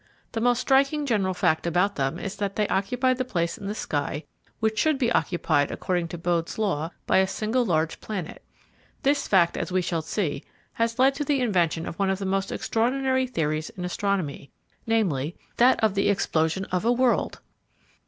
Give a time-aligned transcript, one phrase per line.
[0.31, 3.75] The most striking general fact about them is that they occupy the place in the
[3.75, 4.23] sky
[4.59, 8.41] which should be occupied, according to Bode's Law, by a single large planet.
[9.03, 10.43] This fact, as we shall see,
[10.73, 15.79] has led to the invention of one of the most extraordinary theories in astronomy—viz., that
[15.83, 17.39] of the explosion of a world!